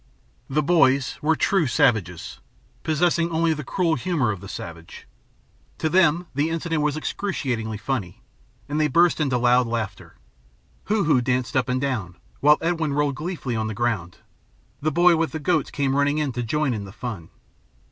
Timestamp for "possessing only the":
2.81-3.63